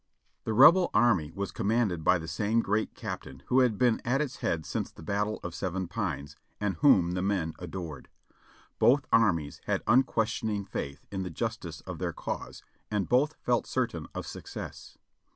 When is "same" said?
2.27-2.61